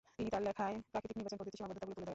তিনি 0.17 0.29
তাঁর 0.33 0.43
লেখায় 0.47 0.75
প্রাকৃতিক 0.91 1.17
নির্বাচন 1.17 1.37
পদ্ধতির 1.39 1.57
সীমাবদ্ধতাগুলো 1.59 1.95
তুলে 1.95 2.03
ধরেন। 2.05 2.09